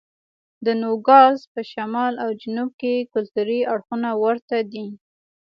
[0.65, 4.87] د نوګالس په شمال او جنوب کې کلتوري اړخونه ورته دي.